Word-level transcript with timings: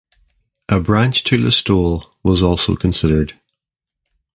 A 0.67 0.79
branch 0.81 1.23
to 1.25 1.37
Listowel 1.37 2.05
was 2.23 2.41
also 2.41 2.75
considered. 2.75 3.39